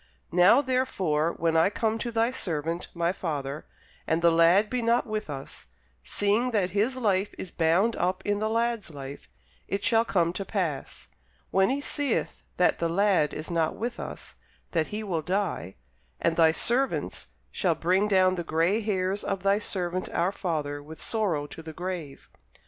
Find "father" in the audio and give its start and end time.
3.11-3.67, 20.31-20.81